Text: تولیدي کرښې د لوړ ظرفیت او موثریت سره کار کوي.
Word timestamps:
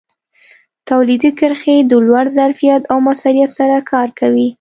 تولیدي 0.89 1.31
کرښې 1.39 1.77
د 1.89 1.91
لوړ 2.07 2.25
ظرفیت 2.37 2.81
او 2.91 2.97
موثریت 3.05 3.49
سره 3.59 3.75
کار 3.91 4.07
کوي. 4.19 4.47